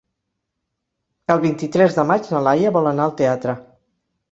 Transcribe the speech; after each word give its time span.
El 1.35 1.43
vint-i-tres 1.43 1.99
de 1.99 2.07
maig 2.13 2.33
na 2.33 2.41
Laia 2.49 2.75
vol 2.81 2.91
anar 2.95 3.09
al 3.09 3.17
teatre. 3.23 3.57